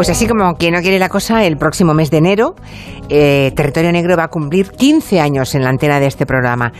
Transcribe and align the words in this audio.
Pues 0.00 0.08
así 0.08 0.26
como 0.26 0.54
quien 0.54 0.72
no 0.72 0.80
quiere 0.80 0.98
la 0.98 1.10
cosa, 1.10 1.44
el 1.44 1.58
próximo 1.58 1.92
mes 1.92 2.10
de 2.10 2.16
enero, 2.16 2.54
eh, 3.10 3.52
Territorio 3.54 3.92
Negro 3.92 4.16
va 4.16 4.24
a 4.24 4.28
cumplir 4.28 4.70
15 4.70 5.20
años 5.20 5.54
en 5.54 5.62
la 5.62 5.68
antena 5.68 6.00
de 6.00 6.06
este 6.06 6.24
programa. 6.24 6.72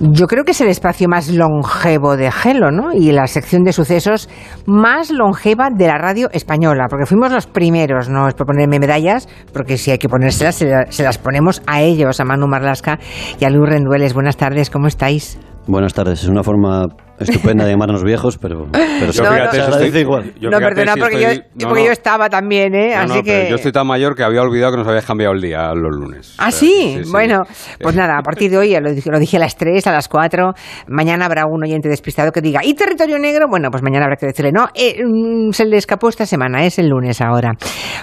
Yo 0.00 0.26
creo 0.26 0.44
que 0.44 0.50
es 0.50 0.60
el 0.60 0.68
espacio 0.68 1.08
más 1.08 1.30
longevo 1.30 2.18
de 2.18 2.30
Gelo, 2.30 2.70
¿no? 2.70 2.92
Y 2.92 3.10
la 3.12 3.26
sección 3.26 3.64
de 3.64 3.72
sucesos 3.72 4.28
más 4.66 5.10
longeva 5.10 5.70
de 5.70 5.86
la 5.86 5.96
radio 5.96 6.28
española, 6.30 6.88
porque 6.90 7.06
fuimos 7.06 7.32
los 7.32 7.46
primeros, 7.46 8.10
no 8.10 8.28
es 8.28 8.34
por 8.34 8.46
ponerme 8.46 8.78
medallas, 8.78 9.30
porque 9.54 9.78
si 9.78 9.90
hay 9.90 9.96
que 9.96 10.10
ponérselas, 10.10 10.56
se, 10.56 10.70
se 10.90 11.02
las 11.02 11.16
ponemos 11.16 11.62
a 11.66 11.80
ellos, 11.80 12.20
a 12.20 12.26
Manu 12.26 12.48
Marlasca 12.48 12.98
y 13.40 13.46
a 13.46 13.48
Luis 13.48 13.70
Rendueles. 13.70 14.12
Buenas 14.12 14.36
tardes, 14.36 14.68
¿cómo 14.68 14.88
estáis? 14.88 15.40
Buenas 15.66 15.94
tardes, 15.94 16.22
es 16.22 16.28
una 16.28 16.42
forma 16.42 16.84
estupenda 17.20 17.64
de 17.64 17.72
llamarnos 17.72 18.04
viejos, 18.04 18.38
pero, 18.38 18.66
pero 18.72 19.06
no, 19.06 19.12
fíjate, 19.12 19.58
no, 19.58 19.78
dice 19.78 20.00
igual. 20.00 20.32
Yo 20.40 20.50
no, 20.50 20.58
perdona, 20.58 20.94
porque, 20.96 21.20
yo, 21.54 21.68
porque 21.68 21.84
yo, 21.84 21.92
estaba 21.92 22.28
también, 22.28 22.74
¿eh? 22.74 22.94
Así 22.94 23.22
que... 23.22 23.48
Yo 23.48 23.56
estoy 23.56 23.72
tan 23.72 23.86
mayor 23.86 24.14
que 24.14 24.22
había 24.22 24.42
olvidado 24.42 24.72
que 24.72 24.78
nos 24.78 24.88
habías 24.88 25.04
cambiado 25.04 25.34
el 25.34 25.40
día 25.40 25.72
los 25.74 25.94
lunes. 25.94 26.34
¿Ah, 26.38 26.50
sí? 26.50 27.00
bueno, 27.10 27.42
pues 27.80 27.94
nada, 27.94 28.18
a 28.18 28.22
partir 28.22 28.50
de 28.50 28.58
hoy, 28.58 28.76
lo 28.80 28.92
dije, 28.92 29.10
lo 29.10 29.18
dije 29.18 29.36
a 29.36 29.40
las 29.40 29.56
3, 29.56 29.86
a 29.86 29.92
las 29.92 30.08
4, 30.08 30.52
mañana 30.88 31.26
habrá 31.26 31.44
un 31.46 31.62
oyente 31.62 31.88
despistado 31.88 32.32
que 32.32 32.40
diga, 32.40 32.60
¿y 32.64 32.74
territorio 32.74 33.18
negro? 33.18 33.46
Bueno, 33.48 33.70
pues 33.70 33.82
mañana 33.82 34.04
habrá 34.04 34.16
que 34.16 34.26
decirle, 34.26 34.52
no, 34.52 34.68
eh, 34.74 35.02
mm, 35.04 35.52
se 35.52 35.64
le 35.64 35.76
escapó 35.76 36.08
esta 36.08 36.26
semana, 36.26 36.64
es 36.64 36.78
el 36.78 36.88
lunes 36.88 37.20
ahora. 37.20 37.52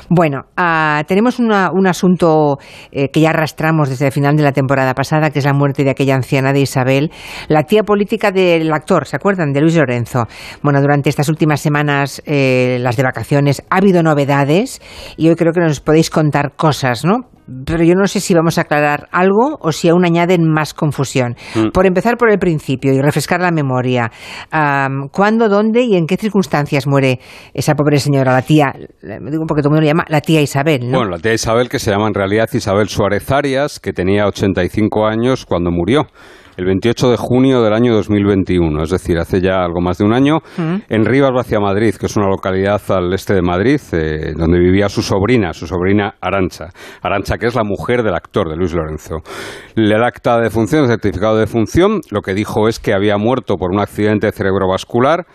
Bueno, 0.09 0.41
uh, 0.57 1.03
tenemos 1.05 1.39
una, 1.39 1.69
un 1.71 1.87
asunto 1.87 2.57
eh, 2.91 3.09
que 3.09 3.21
ya 3.21 3.29
arrastramos 3.29 3.89
desde 3.89 4.07
el 4.07 4.11
final 4.11 4.35
de 4.35 4.43
la 4.43 4.51
temporada 4.51 4.93
pasada, 4.93 5.29
que 5.29 5.39
es 5.39 5.45
la 5.45 5.53
muerte 5.53 5.83
de 5.83 5.91
aquella 5.91 6.15
anciana 6.15 6.53
de 6.53 6.61
Isabel, 6.61 7.11
la 7.47 7.63
tía 7.63 7.83
política 7.83 8.31
del 8.31 8.71
actor, 8.73 9.04
¿se 9.05 9.15
acuerdan? 9.15 9.53
De 9.53 9.61
Luis 9.61 9.75
Lorenzo. 9.75 10.27
Bueno, 10.61 10.81
durante 10.81 11.09
estas 11.09 11.29
últimas 11.29 11.61
semanas, 11.61 12.21
eh, 12.25 12.77
las 12.81 12.97
de 12.97 13.03
vacaciones, 13.03 13.63
ha 13.69 13.77
habido 13.77 14.03
novedades 14.03 14.81
y 15.17 15.29
hoy 15.29 15.35
creo 15.35 15.53
que 15.53 15.61
nos 15.61 15.79
podéis 15.79 16.09
contar 16.09 16.55
cosas, 16.55 17.05
¿no? 17.05 17.29
pero 17.65 17.83
yo 17.83 17.93
no 17.95 18.07
sé 18.07 18.19
si 18.19 18.33
vamos 18.33 18.57
a 18.57 18.61
aclarar 18.61 19.07
algo 19.11 19.57
o 19.61 19.71
si 19.71 19.89
aún 19.89 20.05
añaden 20.05 20.49
más 20.49 20.73
confusión. 20.73 21.35
Mm. 21.55 21.69
Por 21.69 21.85
empezar 21.85 22.17
por 22.17 22.29
el 22.29 22.39
principio 22.39 22.93
y 22.93 23.01
refrescar 23.01 23.39
la 23.41 23.51
memoria. 23.51 24.11
Um, 24.51 25.09
¿Cuándo, 25.09 25.47
dónde 25.47 25.83
y 25.83 25.95
en 25.95 26.07
qué 26.07 26.17
circunstancias 26.17 26.87
muere 26.87 27.19
esa 27.53 27.75
pobre 27.75 27.99
señora, 27.99 28.33
la 28.33 28.41
tía, 28.41 28.73
me 29.01 29.31
digo 29.31 29.45
porque 29.47 29.61
todo 29.61 29.69
el 29.69 29.75
mundo 29.75 29.81
le 29.81 29.87
llama 29.87 30.05
la 30.07 30.21
tía 30.21 30.41
Isabel, 30.41 30.89
¿no? 30.89 30.97
Bueno, 30.97 31.11
la 31.11 31.19
tía 31.19 31.33
Isabel 31.33 31.69
que 31.69 31.79
se 31.79 31.91
llama 31.91 32.07
en 32.07 32.13
realidad 32.13 32.49
Isabel 32.51 32.89
Suárez 32.89 33.29
Arias, 33.31 33.79
que 33.79 33.93
tenía 33.93 34.25
85 34.25 35.05
años 35.05 35.45
cuando 35.45 35.71
murió 35.71 36.07
el 36.57 36.65
28 36.65 37.11
de 37.11 37.17
junio 37.17 37.61
del 37.61 37.73
año 37.73 37.93
2021, 37.93 38.83
es 38.83 38.89
decir, 38.89 39.17
hace 39.17 39.41
ya 39.41 39.63
algo 39.63 39.81
más 39.81 39.97
de 39.97 40.05
un 40.05 40.13
año, 40.13 40.39
mm. 40.57 40.75
en 40.89 41.05
Rivas 41.05 41.31
Vacia 41.33 41.59
Madrid, 41.59 41.95
que 41.95 42.05
es 42.05 42.15
una 42.15 42.27
localidad 42.27 42.81
al 42.89 43.13
este 43.13 43.33
de 43.33 43.41
Madrid, 43.41 43.79
eh, 43.91 44.33
donde 44.35 44.59
vivía 44.59 44.89
su 44.89 45.01
sobrina, 45.01 45.53
su 45.53 45.67
sobrina 45.67 46.15
Arancha. 46.21 46.69
Arancha, 47.01 47.37
que 47.37 47.47
es 47.47 47.55
la 47.55 47.63
mujer 47.63 48.03
del 48.03 48.15
actor 48.15 48.49
de 48.49 48.55
Luis 48.55 48.73
Lorenzo. 48.73 49.17
El 49.75 49.93
acta 50.03 50.39
de 50.39 50.49
función, 50.49 50.83
el 50.83 50.89
certificado 50.89 51.37
de 51.37 51.47
función, 51.47 52.01
lo 52.11 52.21
que 52.21 52.33
dijo 52.33 52.67
es 52.67 52.79
que 52.79 52.93
había 52.93 53.17
muerto 53.17 53.55
por 53.55 53.71
un 53.71 53.79
accidente 53.79 54.31
cerebrovascular 54.31 55.25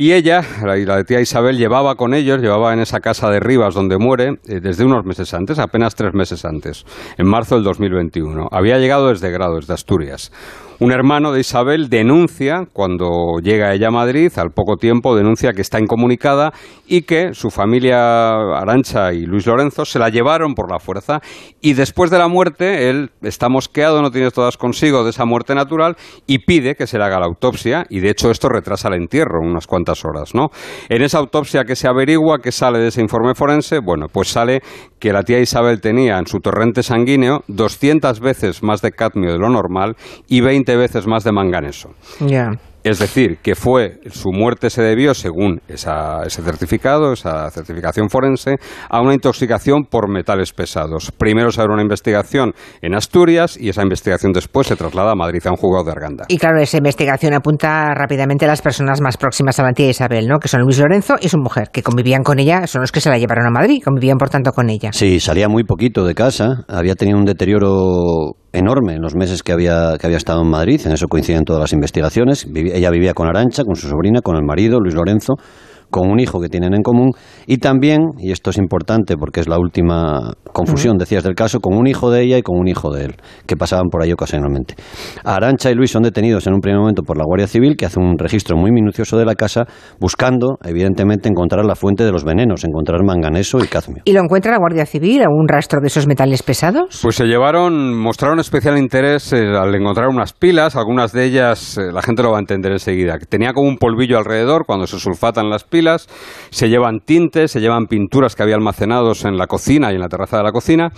y 0.00 0.14
ella, 0.14 0.42
la, 0.64 1.04
tía 1.04 1.20
Isabel, 1.20 1.58
llevaba 1.58 1.94
con 1.94 2.14
ellos, 2.14 2.40
llevaba 2.40 2.72
en 2.72 2.80
esa 2.80 3.00
casa 3.00 3.28
de 3.28 3.38
Rivas 3.38 3.74
donde 3.74 3.98
muere, 3.98 4.38
eh, 4.48 4.58
desde 4.58 4.86
unos 4.86 5.04
meses 5.04 5.34
antes, 5.34 5.58
apenas 5.58 5.94
tres 5.94 6.14
meses 6.14 6.46
antes, 6.46 6.86
en 7.18 7.26
marzo 7.26 7.56
del 7.56 7.64
2021. 7.64 8.48
Había 8.50 8.78
llegado 8.78 9.10
desde 9.10 9.30
Grado, 9.30 9.56
desde 9.56 9.74
Asturias. 9.74 10.32
Un 10.82 10.92
hermano 10.92 11.30
de 11.30 11.40
Isabel 11.40 11.90
denuncia, 11.90 12.64
cuando 12.72 13.38
llega 13.42 13.74
ella 13.74 13.88
a 13.88 13.90
Madrid, 13.90 14.32
al 14.36 14.52
poco 14.52 14.78
tiempo 14.78 15.14
denuncia 15.14 15.52
que 15.52 15.60
está 15.60 15.78
incomunicada 15.78 16.54
y 16.86 17.02
que 17.02 17.34
su 17.34 17.50
familia 17.50 18.56
Arancha 18.58 19.12
y 19.12 19.26
Luis 19.26 19.46
Lorenzo 19.46 19.84
se 19.84 19.98
la 19.98 20.08
llevaron 20.08 20.54
por 20.54 20.72
la 20.72 20.78
fuerza 20.78 21.20
y 21.60 21.74
después 21.74 22.10
de 22.10 22.16
la 22.16 22.28
muerte 22.28 22.88
él 22.88 23.10
está 23.20 23.50
mosqueado, 23.50 24.00
no 24.00 24.10
tiene 24.10 24.30
todas 24.30 24.56
consigo 24.56 25.04
de 25.04 25.10
esa 25.10 25.26
muerte 25.26 25.54
natural 25.54 25.96
y 26.26 26.46
pide 26.46 26.74
que 26.74 26.86
se 26.86 26.96
le 26.96 27.04
haga 27.04 27.20
la 27.20 27.26
autopsia 27.26 27.84
y 27.90 28.00
de 28.00 28.08
hecho 28.08 28.30
esto 28.30 28.48
retrasa 28.48 28.88
el 28.88 28.94
entierro 28.94 29.42
unas 29.42 29.66
cuantas 29.66 30.02
horas, 30.06 30.34
¿no? 30.34 30.48
En 30.88 31.02
esa 31.02 31.18
autopsia 31.18 31.64
que 31.64 31.76
se 31.76 31.88
averigua, 31.88 32.38
que 32.38 32.52
sale 32.52 32.78
de 32.78 32.88
ese 32.88 33.02
informe 33.02 33.34
forense, 33.34 33.80
bueno, 33.80 34.06
pues 34.10 34.28
sale 34.28 34.62
que 34.98 35.12
la 35.12 35.24
tía 35.24 35.40
Isabel 35.40 35.82
tenía 35.82 36.16
en 36.18 36.26
su 36.26 36.40
torrente 36.40 36.82
sanguíneo 36.82 37.42
200 37.48 38.18
veces 38.20 38.62
más 38.62 38.80
de 38.80 38.92
cadmio 38.92 39.32
de 39.32 39.38
lo 39.38 39.50
normal 39.50 39.96
y 40.26 40.40
20 40.40 40.69
veces 40.76 41.06
más 41.06 41.24
de 41.24 41.32
manganeso. 41.32 41.90
Es 42.82 42.98
decir, 42.98 43.38
que 43.42 43.54
fue 43.54 44.00
su 44.10 44.30
muerte 44.32 44.70
se 44.70 44.80
debió, 44.80 45.12
según 45.12 45.60
ese 45.68 45.90
certificado, 46.42 47.12
esa 47.12 47.50
certificación 47.50 48.08
forense, 48.08 48.56
a 48.88 49.02
una 49.02 49.12
intoxicación 49.12 49.84
por 49.84 50.08
metales 50.08 50.54
pesados. 50.54 51.12
Primero 51.12 51.50
se 51.50 51.60
abre 51.60 51.74
una 51.74 51.82
investigación 51.82 52.54
en 52.80 52.94
Asturias 52.94 53.58
y 53.60 53.68
esa 53.68 53.82
investigación 53.82 54.32
después 54.32 54.66
se 54.66 54.76
traslada 54.76 55.12
a 55.12 55.14
Madrid 55.14 55.46
a 55.46 55.50
un 55.50 55.56
juzgado 55.56 55.84
de 55.84 55.92
Arganda. 55.92 56.24
Y 56.28 56.38
claro, 56.38 56.58
esa 56.58 56.78
investigación 56.78 57.34
apunta 57.34 57.92
rápidamente 57.94 58.46
a 58.46 58.48
las 58.48 58.62
personas 58.62 59.02
más 59.02 59.18
próximas 59.18 59.58
a 59.60 59.62
la 59.62 59.72
tía 59.72 59.90
Isabel, 59.90 60.26
¿no? 60.26 60.38
Que 60.38 60.48
son 60.48 60.62
Luis 60.62 60.78
Lorenzo 60.78 61.16
y 61.20 61.28
su 61.28 61.36
mujer, 61.36 61.68
que 61.70 61.82
convivían 61.82 62.22
con 62.22 62.38
ella, 62.38 62.66
son 62.66 62.80
los 62.80 62.92
que 62.92 63.02
se 63.02 63.10
la 63.10 63.18
llevaron 63.18 63.46
a 63.46 63.50
Madrid, 63.50 63.82
convivían 63.84 64.16
por 64.16 64.30
tanto 64.30 64.52
con 64.52 64.70
ella. 64.70 64.90
Sí, 64.94 65.20
salía 65.20 65.50
muy 65.50 65.64
poquito 65.64 66.06
de 66.06 66.14
casa, 66.14 66.64
había 66.66 66.94
tenido 66.94 67.18
un 67.18 67.26
deterioro 67.26 68.36
enorme 68.52 68.94
en 68.94 69.02
los 69.02 69.14
meses 69.14 69.42
que 69.42 69.52
había, 69.52 69.96
que 69.98 70.06
había 70.06 70.16
estado 70.16 70.42
en 70.42 70.48
Madrid, 70.48 70.80
en 70.84 70.92
eso 70.92 71.06
coinciden 71.08 71.44
todas 71.44 71.60
las 71.60 71.72
investigaciones. 71.72 72.46
ella 72.54 72.90
vivía 72.90 73.14
con 73.14 73.28
Arancha, 73.28 73.64
con 73.64 73.76
su 73.76 73.88
sobrina, 73.88 74.20
con 74.22 74.36
el 74.36 74.42
marido, 74.42 74.80
Luis 74.80 74.94
Lorenzo, 74.94 75.34
con 75.90 76.10
un 76.10 76.20
hijo 76.20 76.40
que 76.40 76.48
tienen 76.48 76.74
en 76.74 76.82
común 76.82 77.10
y 77.46 77.58
también, 77.58 78.00
y 78.18 78.32
esto 78.32 78.50
es 78.50 78.58
importante 78.58 79.16
porque 79.16 79.40
es 79.40 79.48
la 79.48 79.58
última 79.58 80.32
confusión, 80.52 80.96
decías 80.98 81.24
del 81.24 81.34
caso, 81.34 81.60
con 81.60 81.76
un 81.76 81.86
hijo 81.86 82.10
de 82.10 82.22
ella 82.22 82.38
y 82.38 82.42
con 82.42 82.58
un 82.58 82.68
hijo 82.68 82.92
de 82.92 83.06
él, 83.06 83.16
que 83.46 83.56
pasaban 83.56 83.88
por 83.90 84.02
ahí 84.02 84.12
ocasionalmente. 84.12 84.74
Arancha 85.24 85.70
y 85.70 85.74
Luis 85.74 85.90
son 85.90 86.02
detenidos 86.02 86.46
en 86.46 86.54
un 86.54 86.60
primer 86.60 86.80
momento 86.80 87.02
por 87.02 87.16
la 87.16 87.24
Guardia 87.24 87.46
Civil, 87.46 87.76
que 87.76 87.86
hace 87.86 88.00
un 88.00 88.18
registro 88.18 88.56
muy 88.56 88.70
minucioso 88.70 89.18
de 89.18 89.24
la 89.24 89.34
casa, 89.34 89.66
buscando, 89.98 90.58
evidentemente, 90.64 91.28
encontrar 91.28 91.64
la 91.64 91.74
fuente 91.74 92.04
de 92.04 92.12
los 92.12 92.24
venenos, 92.24 92.64
encontrar 92.64 93.02
manganeso 93.04 93.58
y 93.58 93.66
cadmio. 93.66 94.02
¿Y 94.04 94.12
lo 94.12 94.20
encuentra 94.20 94.52
la 94.52 94.58
Guardia 94.58 94.86
Civil? 94.86 95.22
¿Algún 95.22 95.48
rastro 95.48 95.80
de 95.80 95.88
esos 95.88 96.06
metales 96.06 96.42
pesados? 96.42 97.00
Pues 97.02 97.16
se 97.16 97.24
llevaron, 97.26 97.98
mostraron 97.98 98.38
especial 98.40 98.78
interés 98.78 99.32
eh, 99.32 99.46
al 99.56 99.74
encontrar 99.74 100.08
unas 100.08 100.32
pilas, 100.32 100.76
algunas 100.76 101.12
de 101.12 101.24
ellas, 101.24 101.78
eh, 101.78 101.92
la 101.92 102.02
gente 102.02 102.22
lo 102.22 102.30
va 102.30 102.38
a 102.38 102.40
entender 102.40 102.72
enseguida, 102.72 103.18
que 103.18 103.26
tenía 103.26 103.52
como 103.52 103.68
un 103.68 103.76
polvillo 103.76 104.18
alrededor 104.18 104.64
cuando 104.66 104.86
se 104.86 104.98
sulfatan 104.98 105.48
las 105.50 105.64
pilas, 105.64 105.79
se 106.50 106.68
llevan 106.68 107.00
tintes, 107.00 107.52
se 107.52 107.60
llevan 107.60 107.86
pinturas 107.86 108.34
que 108.34 108.42
había 108.42 108.54
almacenados 108.54 109.24
en 109.24 109.36
la 109.36 109.46
cocina 109.46 109.92
y 109.92 109.94
en 109.94 110.00
la 110.00 110.08
terraza 110.08 110.38
de 110.38 110.42
la 110.42 110.52
cocina 110.52 110.92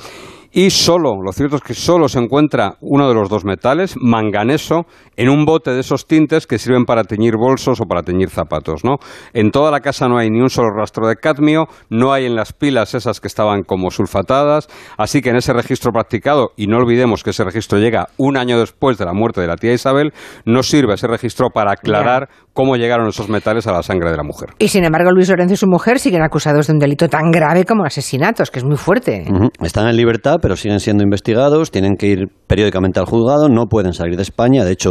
y 0.53 0.71
solo, 0.71 1.23
lo 1.23 1.33
cierto 1.33 1.57
es 1.57 1.63
que 1.63 1.75
solo 1.75 2.09
se 2.09 2.19
encuentra 2.19 2.75
uno 2.81 3.09
de 3.09 3.15
los 3.15 3.29
dos 3.29 3.45
metales, 3.45 3.95
manganeso, 4.01 4.87
en 5.17 5.29
un 5.29 5.45
bote 5.45 5.73
de 5.73 5.81
esos 5.81 6.07
tintes 6.07 6.47
que 6.47 6.59
sirven 6.59 6.85
para 6.85 7.05
teñir 7.05 7.37
bolsos 7.37 7.81
o 7.81 7.85
para 7.85 8.03
teñir 8.03 8.31
zapatos, 8.31 8.85
¿no? 8.85 8.97
En 9.33 9.51
toda 9.51 9.71
la 9.71 9.81
casa 9.81 10.09
no 10.09 10.19
hay 10.19 10.31
ni 10.31 10.41
un 10.41 10.51
solo 10.51 10.69
rastro 10.77 11.09
de 11.09 11.17
cadmio, 11.17 11.69
no 11.91 12.12
hay 12.12 12.27
en 12.27 12.35
las 12.35 12.53
pilas 12.53 12.95
esas 12.95 13.21
que 13.21 13.29
estaban 13.29 13.62
como 13.62 13.91
sulfatadas, 13.91 14.69
así 14.99 15.23
que 15.23 15.31
en 15.31 15.37
ese 15.37 15.53
registro 15.53 15.93
practicado, 15.93 16.51
y 16.57 16.67
no 16.67 16.77
olvidemos 16.77 17.23
que 17.23 17.31
ese 17.31 17.45
registro 17.45 17.79
llega 17.79 18.09
un 18.17 18.37
año 18.37 18.59
después 18.59 18.99
de 18.99 19.05
la 19.05 19.12
muerte 19.12 19.41
de 19.41 19.47
la 19.47 19.57
tía 19.57 19.73
Isabel, 19.73 20.12
no 20.45 20.62
sirve 20.62 20.95
ese 20.95 21.07
registro 21.07 21.49
para 21.51 21.73
aclarar 21.73 22.29
cómo 22.53 22.77
llegaron 22.77 23.09
esos 23.09 23.29
metales 23.29 23.67
a 23.67 23.73
la 23.73 23.83
sangre 23.83 24.11
de 24.11 24.17
la 24.17 24.23
mujer. 24.23 24.51
Y 24.59 24.69
sin 24.69 24.85
embargo, 24.85 25.11
Luis 25.11 25.29
Lorenzo 25.29 25.55
y 25.55 25.57
su 25.57 25.67
mujer 25.67 25.99
siguen 25.99 26.23
acusados 26.23 26.67
de 26.67 26.75
un 26.75 26.79
delito 26.79 27.09
tan 27.09 27.31
grave 27.31 27.65
como 27.65 27.85
asesinatos, 27.85 28.51
que 28.51 28.59
es 28.59 28.65
muy 28.65 28.77
fuerte. 28.77 29.25
Están 29.62 29.89
en 29.89 29.97
libertad, 29.97 30.39
pero 30.43 30.57
siguen 30.57 30.81
siendo 30.81 31.05
investigados, 31.05 31.71
tienen 31.71 31.97
que 31.97 32.09
ir 32.09 32.27
periódicamente 32.47 32.99
al 33.01 33.07
juzgado, 33.07 33.49
no 33.49 33.67
pueden 33.67 33.95
salir 33.95 34.17
de 34.17 34.23
España. 34.23 34.65
De 34.65 34.73
hecho, 34.73 34.91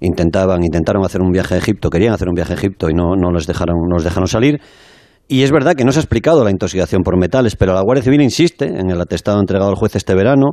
intentaban, 0.00 0.64
intentaron 0.64 1.04
hacer 1.04 1.22
un 1.22 1.30
viaje 1.30 1.54
a 1.54 1.58
Egipto, 1.58 1.88
querían 1.88 2.12
hacer 2.12 2.28
un 2.28 2.34
viaje 2.34 2.52
a 2.52 2.56
Egipto 2.56 2.90
y 2.90 2.92
no, 2.92 3.14
no 3.16 3.30
les 3.30 3.46
dejaron, 3.46 3.76
no 3.88 3.94
los 3.94 4.04
dejaron 4.04 4.26
salir. 4.26 4.60
Y 5.28 5.44
es 5.44 5.50
verdad 5.50 5.74
que 5.74 5.84
no 5.84 5.92
se 5.92 5.98
ha 5.98 6.02
explicado 6.02 6.44
la 6.44 6.50
intoxicación 6.50 7.02
por 7.02 7.16
metales, 7.18 7.56
pero 7.56 7.72
la 7.72 7.80
Guardia 7.80 8.02
Civil 8.02 8.20
insiste 8.20 8.66
en 8.66 8.90
el 8.90 9.00
atestado 9.00 9.40
entregado 9.40 9.70
al 9.70 9.76
juez 9.76 9.96
este 9.96 10.14
verano 10.14 10.50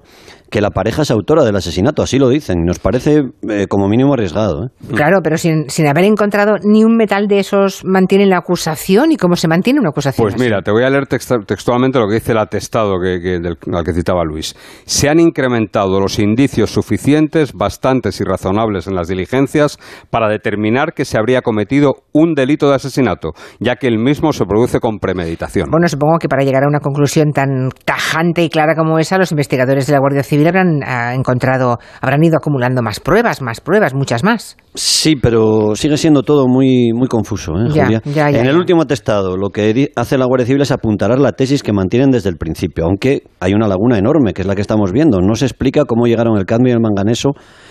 que 0.50 0.62
la 0.62 0.70
pareja 0.70 1.02
es 1.02 1.12
autora 1.12 1.44
del 1.44 1.56
asesinato, 1.56 2.02
así 2.02 2.18
lo 2.18 2.30
dicen. 2.30 2.64
Nos 2.66 2.80
parece 2.80 3.24
eh, 3.50 3.68
como 3.68 3.88
mínimo 3.88 4.14
arriesgado. 4.14 4.66
¿eh? 4.66 4.70
Claro, 4.96 5.20
pero 5.24 5.38
sin, 5.38 5.70
sin, 5.70 5.88
haber 5.88 6.06
encontrado 6.06 6.56
ni 6.64 6.84
un 6.84 6.96
metal 6.96 7.28
de 7.28 7.40
esos, 7.40 7.84
¿mantiene 7.84 8.26
la 8.26 8.38
acusación? 8.38 9.12
¿Y 9.12 9.18
cómo 9.18 9.36
se 9.36 9.48
mantiene 9.48 9.80
una 9.80 9.90
acusación? 9.90 10.26
Pues 10.26 10.40
mira, 10.40 10.62
te 10.62 10.72
voy 10.72 10.84
a 10.84 10.90
leer 10.90 11.08
textualmente 11.08 12.00
lo 12.00 12.08
que 12.08 12.16
dice 12.16 12.32
el 12.32 12.40
atestado 12.40 12.96
que, 13.00 13.36
al 13.36 13.84
que 13.84 13.94
citaba 13.94 14.24
Luis. 14.24 14.56
Se 14.86 15.10
han 15.10 15.20
incrementado 15.20 16.00
los 16.00 16.20
indicios 16.20 16.72
suficientes, 16.72 17.54
bastantes 17.54 18.20
y 18.22 18.24
razonables 18.24 18.88
en 18.88 18.96
las 18.96 19.08
diligencias 19.08 19.78
para 20.10 20.30
determinar 20.30 20.94
que 20.94 21.06
se 21.06 21.18
habría 21.18 21.42
cometido 21.42 21.96
un 22.14 22.34
delito 22.34 22.70
de 22.70 22.76
asesinato, 22.76 23.32
ya 23.60 23.76
que 23.76 23.88
el 23.88 24.00
mismo 24.00 24.34
se 24.34 24.46
produce 24.46 24.59
produce 24.60 24.80
con 24.80 25.00
premeditación. 25.00 25.70
Bueno, 25.72 25.88
supongo 25.88 26.18
que 26.20 26.28
para 26.28 26.44
llegar 26.44 26.64
a 26.64 26.68
una 26.68 26.80
conclusión 26.80 27.32
tan 27.32 27.70
tajante 27.86 28.44
y 28.44 28.50
clara 28.50 28.76
como 28.76 29.00
esa, 29.00 29.18
los 29.18 29.32
investigadores 29.32 29.88
de 29.88 29.94
la 29.94 30.00
Guardia 30.00 30.24
Civil 30.24 30.48
habrán 30.48 30.82
ah, 30.86 31.14
encontrado, 31.16 31.78
habrán 32.02 32.24
ido 32.24 32.38
acumulando 32.38 32.82
más 32.82 33.00
pruebas, 33.00 33.42
más 33.42 33.62
pruebas, 33.62 33.94
muchas 33.94 34.24
más. 34.24 34.58
Sí, 34.74 35.16
pero 35.16 35.76
sigue 35.76 35.98
siendo 35.98 36.24
todo 36.24 36.48
muy, 36.48 36.92
muy 36.94 37.08
confuso, 37.08 37.54
¿eh, 37.54 37.70
Julia? 37.70 38.02
en 38.06 38.46
el 38.46 38.58
último 38.58 38.82
atestado, 38.82 39.38
lo 39.38 39.50
que 39.50 39.92
hace 39.96 40.18
la 40.18 40.26
Guardia 40.26 40.46
Civil 40.46 40.62
es 40.62 40.72
apuntalar 40.72 41.20
la 41.20 41.32
tesis 41.32 41.64
que 41.64 41.72
mantienen 41.72 42.12
desde 42.12 42.30
el 42.30 42.38
principio, 42.38 42.86
aunque 42.86 43.24
hay 43.40 43.54
una 43.54 43.68
laguna 43.68 43.98
enorme, 43.98 44.34
que 44.34 44.42
es 44.42 44.48
la 44.48 44.56
que 44.56 44.62
estamos 44.62 44.92
viendo. 44.92 45.22
No 45.22 45.36
se 45.36 45.46
explica 45.46 45.86
cómo 45.86 46.06
llegaron 46.06 46.38
el 46.38 46.46
cadmio 46.46 46.72
y 46.72 46.74
el 46.74 46.82
manganeso 46.82 47.30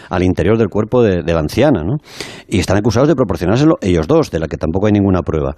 al 0.08 0.22
interior 0.22 0.58
del 0.58 0.68
cuerpo 0.68 1.02
de, 1.02 1.22
la 1.22 1.40
anciana, 1.40 1.82
¿no? 1.84 1.96
Y 2.48 2.58
están 2.58 2.76
acusados 2.76 3.08
de 3.08 3.14
proporcionárselo 3.14 3.76
ellos 3.80 4.06
dos, 4.06 4.30
de 4.30 4.38
la 4.38 4.46
que 4.46 4.56
tampoco 4.56 4.86
hay 4.86 4.92
ninguna 4.92 5.22
prueba. 5.22 5.54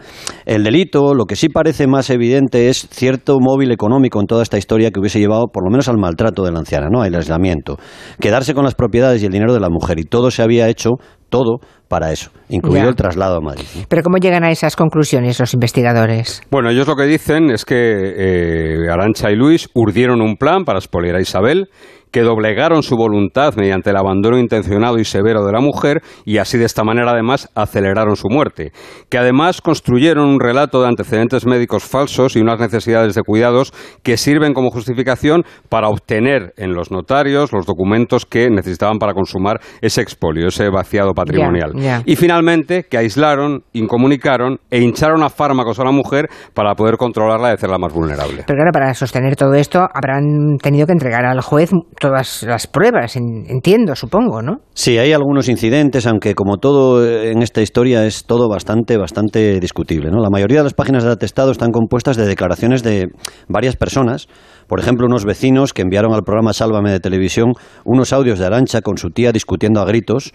El 0.46 0.64
delito, 0.64 1.14
lo 1.14 1.24
que 1.24 1.36
sí 1.36 1.48
parece 1.48 1.86
más 1.86 2.10
evidente 2.10 2.68
es 2.68 2.88
cierto 2.90 3.38
móvil 3.40 3.72
económico 3.72 4.20
en 4.20 4.26
toda 4.26 4.42
esta 4.42 4.58
historia 4.58 4.90
que 4.90 5.00
hubiese 5.00 5.18
llevado 5.18 5.46
por 5.52 5.64
lo 5.64 5.70
menos 5.70 5.88
al 5.88 5.98
maltrato 5.98 6.42
de 6.44 6.52
la 6.52 6.58
anciana, 6.58 6.88
¿no? 6.90 7.02
Al 7.02 7.14
aislamiento. 7.14 7.76
Quedarse 8.20 8.54
con 8.54 8.64
las 8.64 8.74
propiedades 8.74 9.22
y 9.22 9.26
el 9.26 9.32
dinero 9.32 9.54
de 9.54 9.60
la 9.60 9.68
mujer. 9.68 9.98
Y 9.98 10.04
todo 10.04 10.30
se 10.30 10.42
había 10.42 10.68
hecho, 10.68 10.90
todo, 11.28 11.60
para 11.90 12.12
eso, 12.12 12.30
incluido 12.48 12.88
el 12.88 12.94
traslado 12.94 13.38
a 13.38 13.40
Madrid. 13.40 13.64
Pero 13.88 14.02
¿cómo 14.02 14.18
llegan 14.18 14.44
a 14.44 14.50
esas 14.52 14.76
conclusiones 14.76 15.40
los 15.40 15.54
investigadores? 15.54 16.40
Bueno, 16.48 16.70
ellos 16.70 16.86
lo 16.86 16.94
que 16.94 17.02
dicen 17.02 17.50
es 17.50 17.64
que 17.64 17.74
eh, 17.76 18.88
Arancha 18.88 19.30
y 19.32 19.34
Luis 19.34 19.68
urdieron 19.74 20.20
un 20.22 20.36
plan 20.36 20.64
para 20.64 20.78
expoliar 20.78 21.16
a 21.16 21.20
Isabel 21.20 21.68
que 22.10 22.22
doblegaron 22.22 22.82
su 22.82 22.96
voluntad 22.96 23.54
mediante 23.56 23.90
el 23.90 23.96
abandono 23.96 24.38
intencionado 24.38 24.98
y 24.98 25.04
severo 25.04 25.44
de 25.44 25.52
la 25.52 25.60
mujer 25.60 26.02
y 26.24 26.38
así 26.38 26.58
de 26.58 26.64
esta 26.64 26.84
manera 26.84 27.12
además 27.12 27.48
aceleraron 27.54 28.16
su 28.16 28.28
muerte, 28.28 28.72
que 29.08 29.18
además 29.18 29.60
construyeron 29.60 30.28
un 30.28 30.40
relato 30.40 30.82
de 30.82 30.88
antecedentes 30.88 31.46
médicos 31.46 31.84
falsos 31.84 32.36
y 32.36 32.40
unas 32.40 32.60
necesidades 32.60 33.14
de 33.14 33.22
cuidados 33.22 33.72
que 34.02 34.16
sirven 34.16 34.54
como 34.54 34.70
justificación 34.70 35.44
para 35.68 35.88
obtener 35.88 36.52
en 36.56 36.74
los 36.74 36.90
notarios 36.90 37.52
los 37.52 37.66
documentos 37.66 38.26
que 38.26 38.50
necesitaban 38.50 38.98
para 38.98 39.14
consumar 39.14 39.60
ese 39.80 40.02
expolio, 40.02 40.48
ese 40.48 40.68
vaciado 40.70 41.12
patrimonial. 41.12 41.72
Y 42.04 42.16
finalmente 42.16 42.84
que 42.84 42.98
aislaron, 42.98 43.62
incomunicaron 43.72 44.58
e 44.70 44.80
hincharon 44.80 45.22
a 45.22 45.30
fármacos 45.30 45.78
a 45.80 45.84
la 45.84 45.92
mujer 45.92 46.28
para 46.54 46.74
poder 46.74 46.96
controlarla 46.96 47.50
y 47.50 47.54
hacerla 47.54 47.78
más 47.78 47.92
vulnerable. 47.92 48.44
Pero 48.46 48.56
claro, 48.56 48.72
para 48.72 48.94
sostener 48.94 49.36
todo 49.36 49.54
esto 49.54 49.80
habrán 49.80 50.58
tenido 50.62 50.86
que 50.86 50.92
entregar 50.92 51.24
al 51.24 51.40
juez 51.40 51.70
todas 52.00 52.42
las 52.44 52.66
pruebas, 52.66 53.14
entiendo, 53.14 53.94
supongo, 53.94 54.40
¿no? 54.40 54.62
Sí, 54.72 54.96
hay 54.96 55.12
algunos 55.12 55.48
incidentes, 55.48 56.06
aunque 56.06 56.34
como 56.34 56.56
todo 56.56 57.06
en 57.06 57.42
esta 57.42 57.60
historia 57.60 58.06
es 58.06 58.24
todo 58.24 58.48
bastante, 58.48 58.96
bastante 58.96 59.60
discutible. 59.60 60.10
¿no? 60.10 60.20
La 60.20 60.30
mayoría 60.30 60.58
de 60.58 60.64
las 60.64 60.74
páginas 60.74 61.04
del 61.04 61.12
atestado 61.12 61.52
están 61.52 61.70
compuestas 61.70 62.16
de 62.16 62.26
declaraciones 62.26 62.82
de 62.82 63.08
varias 63.48 63.76
personas. 63.76 64.28
Por 64.66 64.80
ejemplo, 64.80 65.06
unos 65.06 65.26
vecinos 65.26 65.74
que 65.74 65.82
enviaron 65.82 66.14
al 66.14 66.22
programa 66.22 66.54
Sálvame 66.54 66.90
de 66.90 67.00
televisión 67.00 67.52
unos 67.84 68.14
audios 68.14 68.38
de 68.38 68.46
Arancha 68.46 68.80
con 68.80 68.96
su 68.96 69.10
tía 69.10 69.30
discutiendo 69.30 69.80
a 69.80 69.84
gritos 69.84 70.32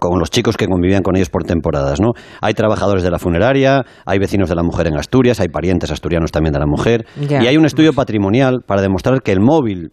con 0.00 0.18
los 0.18 0.30
chicos 0.30 0.56
que 0.56 0.66
convivían 0.66 1.02
con 1.02 1.14
ellos 1.14 1.28
por 1.28 1.44
temporadas, 1.44 2.00
¿no? 2.00 2.12
Hay 2.40 2.54
trabajadores 2.54 3.02
de 3.02 3.10
la 3.10 3.18
funeraria, 3.18 3.84
hay 4.06 4.18
vecinos 4.18 4.48
de 4.48 4.54
la 4.54 4.62
mujer 4.62 4.86
en 4.86 4.96
Asturias, 4.96 5.40
hay 5.40 5.48
parientes 5.48 5.90
asturianos 5.90 6.32
también 6.32 6.54
de 6.54 6.58
la 6.58 6.66
mujer, 6.66 7.04
y 7.28 7.34
hay 7.34 7.56
un 7.58 7.66
estudio 7.66 7.92
patrimonial 7.92 8.62
para 8.66 8.80
demostrar 8.80 9.20
que 9.20 9.30
el 9.30 9.40
móvil 9.40 9.92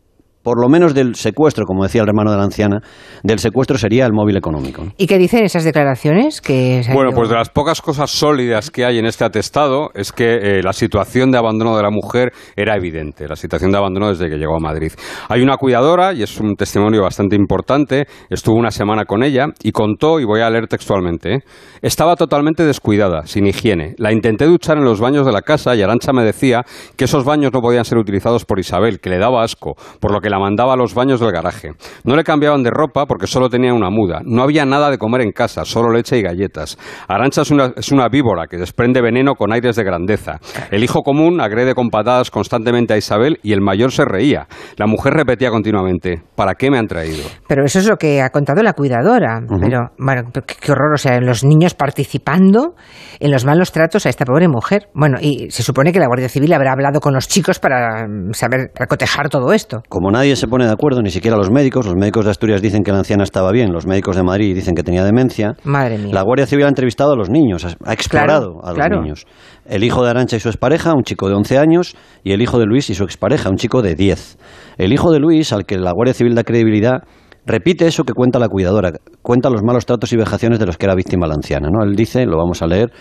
por 0.50 0.60
lo 0.60 0.68
menos 0.68 0.96
del 0.96 1.13
secuestro, 1.13 1.63
como 1.68 1.84
decía 1.84 2.01
el 2.01 2.07
hermano 2.07 2.31
de 2.31 2.38
la 2.38 2.44
anciana, 2.44 2.80
del 3.22 3.38
secuestro 3.38 3.78
sería 3.78 4.07
el 4.07 4.13
móvil 4.13 4.36
económico. 4.36 4.84
¿Y 4.98 5.06
qué 5.06 5.19
dicen 5.19 5.44
esas 5.44 5.63
declaraciones? 5.63 6.42
Que 6.42 6.81
bueno, 6.92 7.12
pues 7.13 7.30
de 7.30 7.36
las 7.36 7.50
pocas 7.50 7.80
cosas 7.84 8.10
sólidas 8.10 8.72
que 8.72 8.84
hay 8.84 8.98
en 8.98 9.06
este 9.06 9.24
atestado 9.25 9.92
es 9.94 10.12
que 10.12 10.34
eh, 10.34 10.63
la 10.63 10.74
situación 10.74 11.30
de 11.30 11.38
abandono 11.38 11.78
de 11.78 11.84
la 11.84 11.92
mujer 11.92 12.31
era 12.56 12.75
evidente, 12.75 13.28
la 13.28 13.36
situación 13.36 13.72
de 13.72 13.78
abandono 13.78 14.10
desde 14.10 14.28
que 14.28 14.38
llegó 14.38 14.56
a 14.56 14.60
Madrid. 14.60 14.92
Hay 15.28 15.44
una 15.44 15.57
cuidadora, 15.57 16.13
y 16.13 16.24
es 16.24 16.40
un 16.40 16.56
testimonio 16.56 17.04
bastante 17.04 17.36
importante, 17.36 18.07
estuvo 18.31 18.56
una 18.56 18.72
semana 18.72 19.06
con 19.06 19.22
ella 19.22 19.50
y 19.62 19.72
contó, 19.72 20.19
y 20.19 20.25
voy 20.25 20.42
a 20.42 20.50
leer 20.50 20.66
textualmente, 20.66 21.36
¿eh? 21.36 21.40
estaba 21.84 22.16
totalmente 22.16 22.66
descuidada, 22.66 23.28
sin 23.28 23.46
higiene. 23.46 23.94
La 24.00 24.12
intenté 24.12 24.46
duchar 24.46 24.80
en 24.80 24.84
los 24.84 25.00
baños 25.00 25.28
de 25.28 25.31
la 25.31 25.44
casa 25.44 25.75
y 25.75 25.84
Arancha 25.84 26.12
me 26.12 26.24
decía 26.24 26.63
que 26.98 27.06
esos 27.06 27.24
baños 27.24 27.54
no 27.54 27.62
podían 27.62 27.86
ser 27.86 28.00
utilizados 28.00 28.46
por 28.46 28.57
Isabel, 28.57 29.00
que 29.00 29.12
le 29.12 29.19
daba 29.19 29.44
asco, 29.44 29.75
por 30.00 30.12
lo 30.12 30.22
que 30.22 30.30
la 30.31 30.38
mandaba 30.39 30.74
a 30.74 30.77
los 30.77 30.94
baños 30.94 31.19
del 31.19 31.31
garaje. 31.31 31.71
No 32.03 32.15
le 32.15 32.24
cambiaban 32.24 32.63
de 32.63 32.71
ropa 32.71 33.06
porque 33.06 33.27
solo 33.27 33.50
tenía 33.50 33.74
una 33.74 33.89
muda. 33.89 34.21
No 34.24 34.44
había 34.44 34.65
nada 34.65 34.89
de 34.89 34.97
comer 34.97 35.21
en 35.21 35.31
casa, 35.31 35.65
solo 35.65 35.91
leche 35.91 36.18
y 36.18 36.21
galletas. 36.21 36.77
Arancha 37.07 37.41
es 37.41 37.51
una, 37.51 37.74
es 37.75 37.91
una 37.91 38.07
víbora 38.09 38.47
que 38.47 38.57
desprende 38.57 39.01
veneno 39.01 39.36
con 39.36 39.53
aires 39.53 39.75
de 39.75 39.83
grandeza. 39.83 40.39
El 40.71 40.83
hijo 40.83 41.01
común 41.01 41.41
agrede 41.41 41.75
con 41.75 41.89
patadas 41.89 42.31
constantemente 42.31 42.94
a 42.94 42.97
Isabel 42.97 43.39
y 43.44 43.53
el 43.53 43.62
mayor 43.62 43.91
se 43.91 44.06
reía. 44.06 44.47
La 44.77 44.88
mujer 44.88 45.13
repetía 45.13 45.50
continuamente, 45.50 46.21
¿para 46.36 46.56
qué 46.56 46.71
me 46.71 46.77
han 46.77 46.88
traído? 46.88 47.24
Pero 47.47 47.65
eso 47.65 47.80
es 47.80 47.88
lo 47.88 47.97
que 47.97 48.21
ha 48.21 48.30
contado 48.30 48.62
la 48.63 48.74
cuidadora. 48.74 49.41
Pero, 49.62 49.89
bueno, 49.97 50.24
qué, 50.45 50.71
horror, 50.71 50.94
o 50.94 50.97
sea, 50.97 51.19
los 51.19 51.44
niños 51.44 51.74
participando 51.74 52.75
en 53.19 53.31
los 53.31 53.45
malos 53.45 53.71
tratos 53.71 54.06
a 54.06 54.09
esta 54.09 54.25
pobre 54.25 54.47
mujer. 54.47 54.89
Bueno, 54.94 55.18
y 55.21 55.50
se 55.51 55.63
supone 55.63 55.91
que 55.91 56.00
la 56.00 56.07
Guardia 56.07 56.30
Civil 56.30 56.53
habrá 56.53 56.71
hablado 56.71 57.00
con 57.00 57.13
los 57.13 57.27
chicos 57.27 57.59
para 57.59 58.07
mm, 58.07 58.33
saber, 58.33 58.71
para 58.74 58.88
cotejar 58.88 59.30
todo 59.30 59.53
esto. 59.53 59.81
Como 59.89 60.12
nadie 60.19 60.36
se 60.36 60.48
pone 60.48 60.66
de 60.66 60.71
acuerdo, 60.71 61.01
ni 61.01 61.12
siquiera 61.12 61.38
los 61.38 61.50
médicos. 61.50 61.86
Los 61.86 61.95
médicos 61.95 62.25
de 62.25 62.31
Asturias 62.31 62.62
dicen 62.62 62.83
que 62.83 62.92
la 62.92 62.98
anciana 62.98 63.24
estaba 63.24 63.51
bien, 63.54 63.71
los 63.71 63.88
médicos 63.88 64.18
de 64.18 64.24
Madrid 64.24 64.54
dicen 64.54 64.75
que 64.75 64.83
tenía 64.83 65.06
demencia. 65.06 65.56
Madre 65.63 65.98
mía. 65.98 66.13
La 66.13 66.24
Guardia 66.24 66.45
Civil 66.45 66.66
ha 66.66 66.68
entrevistado 66.68 67.13
a 67.13 67.16
los 67.16 67.30
niños, 67.30 67.66
ha 67.66 67.94
explorado 67.94 68.60
a 68.62 68.74
los 68.74 68.89
niños. 68.89 69.25
El 69.66 69.83
hijo 69.86 70.04
de 70.04 70.10
Arancha 70.10 70.36
y 70.36 70.42
su 70.42 70.50
expareja, 70.50 70.94
un 70.94 71.04
chico 71.04 71.30
de 71.30 71.36
11 71.36 71.57
años, 71.57 71.95
y 72.24 72.33
el 72.33 72.42
hijo 72.42 72.60
de 72.60 72.66
Luis 72.66 72.89
y 72.89 72.95
su 72.95 73.06
expareja, 73.06 73.50
un 73.50 73.56
chico 73.56 73.81
de 73.81 73.95
10. 73.95 74.38
El 74.77 74.92
hijo 74.92 75.10
de 75.12 75.19
Luis, 75.19 75.54
al 75.54 75.66
que 75.66 75.77
la 75.77 75.94
Guardia 75.94 76.13
Civil 76.13 76.36
da 76.36 76.44
credibilidad, 76.44 77.04
repite 77.45 77.88
eso 77.88 78.03
que 78.03 78.13
cuenta 78.13 78.39
la 78.39 78.47
cuidadora, 78.47 78.91
cuenta 79.21 79.50
los 79.50 79.63
malos 79.63 79.86
tratos 79.86 80.12
y 80.13 80.18
vejaciones 80.18 80.59
de 80.59 80.65
los 80.65 80.77
que 80.77 80.86
era 80.86 80.95
víctima 80.95 81.27
la 81.27 81.36
anciana. 81.36 81.69
¿no? 81.71 81.83
Él 81.83 81.95
dice, 81.95 82.25
lo 82.25 82.38
vamos 82.38 82.62
a 82.62 82.68
leer, 82.68 82.91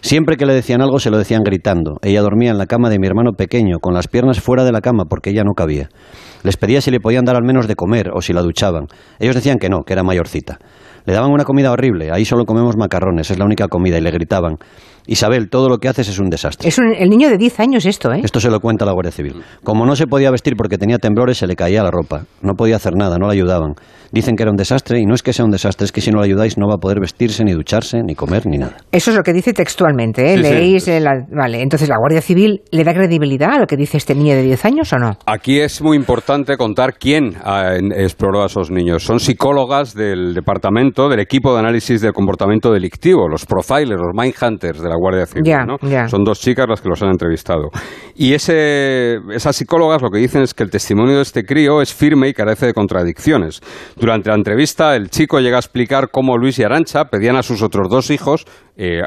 siempre 0.00 0.36
que 0.36 0.46
le 0.46 0.54
decían 0.54 0.82
algo 0.82 0.98
se 0.98 1.10
lo 1.10 1.18
decían 1.18 1.42
gritando. 1.42 1.98
Ella 2.02 2.22
dormía 2.22 2.50
en 2.50 2.58
la 2.58 2.66
cama 2.66 2.90
de 2.90 2.98
mi 2.98 3.06
hermano 3.06 3.32
pequeño, 3.32 3.78
con 3.80 3.94
las 3.94 4.08
piernas 4.08 4.40
fuera 4.40 4.64
de 4.64 4.72
la 4.72 4.80
cama 4.80 5.04
porque 5.08 5.30
ella 5.30 5.44
no 5.44 5.52
cabía. 5.54 5.88
Les 6.42 6.56
pedía 6.56 6.80
si 6.80 6.90
le 6.90 7.00
podían 7.00 7.24
dar 7.24 7.36
al 7.36 7.44
menos 7.44 7.68
de 7.68 7.76
comer 7.76 8.10
o 8.14 8.20
si 8.20 8.32
la 8.32 8.42
duchaban. 8.42 8.86
Ellos 9.18 9.34
decían 9.34 9.58
que 9.58 9.68
no, 9.68 9.82
que 9.86 9.92
era 9.92 10.02
mayorcita. 10.02 10.58
Le 11.04 11.12
daban 11.12 11.30
una 11.32 11.44
comida 11.44 11.72
horrible, 11.72 12.10
ahí 12.12 12.24
solo 12.24 12.44
comemos 12.44 12.76
macarrones, 12.76 13.30
es 13.30 13.38
la 13.38 13.44
única 13.44 13.68
comida, 13.68 13.98
y 13.98 14.00
le 14.00 14.10
gritaban. 14.10 14.56
Isabel, 15.06 15.48
todo 15.50 15.68
lo 15.68 15.78
que 15.78 15.88
haces 15.88 16.08
es 16.08 16.18
un 16.20 16.28
desastre. 16.28 16.68
Es 16.68 16.78
el 16.78 17.10
niño 17.10 17.28
de 17.28 17.36
10 17.36 17.60
años 17.60 17.86
esto, 17.86 18.12
¿eh? 18.12 18.20
Esto 18.22 18.38
se 18.38 18.50
lo 18.50 18.60
cuenta 18.60 18.84
la 18.84 18.92
Guardia 18.92 19.10
Civil. 19.10 19.42
Como 19.64 19.84
no 19.84 19.96
se 19.96 20.06
podía 20.06 20.30
vestir 20.30 20.54
porque 20.56 20.78
tenía 20.78 20.98
temblores, 20.98 21.38
se 21.38 21.46
le 21.48 21.56
caía 21.56 21.82
la 21.82 21.90
ropa. 21.90 22.22
No 22.40 22.54
podía 22.54 22.76
hacer 22.76 22.94
nada, 22.96 23.18
no 23.18 23.26
la 23.26 23.32
ayudaban. 23.32 23.74
Dicen 24.12 24.36
que 24.36 24.42
era 24.42 24.50
un 24.50 24.56
desastre 24.56 25.00
y 25.00 25.06
no 25.06 25.14
es 25.14 25.22
que 25.22 25.32
sea 25.32 25.44
un 25.44 25.50
desastre, 25.50 25.86
es 25.86 25.92
que 25.92 26.00
si 26.00 26.10
no 26.10 26.18
la 26.18 26.24
ayudáis 26.24 26.58
no 26.58 26.68
va 26.68 26.74
a 26.74 26.78
poder 26.78 27.00
vestirse, 27.00 27.44
ni 27.44 27.52
ducharse, 27.52 28.02
ni 28.02 28.14
comer, 28.14 28.46
ni 28.46 28.58
nada. 28.58 28.76
Eso 28.92 29.10
es 29.10 29.16
lo 29.16 29.22
que 29.22 29.32
dice 29.32 29.52
textualmente, 29.52 30.34
¿eh? 30.34 30.36
Leéis, 30.36 30.90
vale, 31.30 31.62
entonces 31.62 31.88
la 31.88 31.96
Guardia 31.98 32.20
Civil 32.20 32.60
le 32.70 32.84
da 32.84 32.92
credibilidad 32.92 33.54
a 33.54 33.58
lo 33.58 33.66
que 33.66 33.76
dice 33.76 33.96
este 33.96 34.14
niño 34.14 34.34
de 34.34 34.42
10 34.42 34.64
años 34.66 34.92
o 34.92 34.98
no? 34.98 35.16
Aquí 35.26 35.60
es 35.60 35.80
muy 35.80 35.96
importante 35.96 36.56
contar 36.56 36.94
quién 36.98 37.36
exploró 37.96 38.42
a 38.42 38.46
esos 38.46 38.70
niños. 38.70 39.02
Son 39.02 39.18
psicólogas 39.18 39.94
del 39.94 40.34
departamento, 40.34 41.08
del 41.08 41.20
equipo 41.20 41.54
de 41.54 41.60
análisis 41.60 42.00
del 42.00 42.12
comportamiento 42.12 42.70
delictivo, 42.70 43.28
los 43.28 43.46
profilers, 43.46 44.00
los 44.00 44.14
mindhunters 44.14 44.80
de 44.80 44.88
la 44.88 44.96
Guardia 44.96 45.26
Civil. 45.26 45.54
Son 46.08 46.24
dos 46.24 46.40
chicas 46.40 46.66
las 46.68 46.80
que 46.80 46.88
los 46.88 47.02
han 47.02 47.10
entrevistado. 47.10 47.70
Y 48.14 48.34
ese, 48.34 49.16
esas 49.34 49.56
psicólogas 49.56 50.02
lo 50.02 50.10
que 50.10 50.18
dicen 50.18 50.42
es 50.42 50.54
que 50.54 50.62
el 50.62 50.70
testimonio 50.70 51.16
de 51.16 51.22
este 51.22 51.44
crío 51.44 51.80
es 51.80 51.94
firme 51.94 52.28
y 52.28 52.34
carece 52.34 52.66
de 52.66 52.74
contradicciones. 52.74 53.60
Durante 54.02 54.30
la 54.30 54.34
entrevista, 54.34 54.96
el 54.96 55.10
chico 55.10 55.38
llega 55.38 55.58
a 55.58 55.60
explicar 55.60 56.10
cómo 56.10 56.36
Luis 56.36 56.58
y 56.58 56.64
Arancha 56.64 57.04
pedían 57.04 57.36
a 57.36 57.44
sus 57.44 57.62
otros 57.62 57.88
dos 57.88 58.10
hijos, 58.10 58.46
eh, 58.76 59.02